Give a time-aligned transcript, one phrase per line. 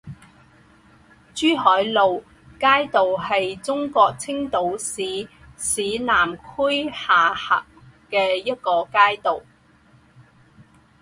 [1.35, 2.23] 珠海路
[2.59, 5.03] 街道是中国青岛市
[5.55, 7.63] 市南区下辖
[8.09, 9.39] 的一个街道。